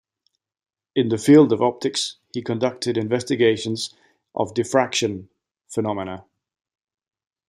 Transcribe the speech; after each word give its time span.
In 0.95 1.09
the 1.09 1.19
field 1.19 1.53
of 1.53 1.61
optics 1.61 2.17
he 2.33 2.41
conducted 2.41 2.97
investigations 2.97 3.93
of 4.33 4.55
diffraction 4.55 5.29
phenomena. 5.67 6.25